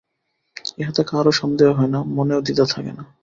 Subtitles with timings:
[0.77, 3.03] ইহাতে কাহারও সন্দেহ হয় না, মনেও দ্বিধা থাকে না।